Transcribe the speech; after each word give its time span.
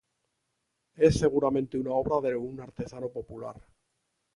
Es 0.95 1.19
seguramente 1.19 1.77
una 1.77 1.91
obra 1.91 2.27
de 2.27 2.35
un 2.35 2.59
artesano 2.59 3.09
popular. 3.11 3.61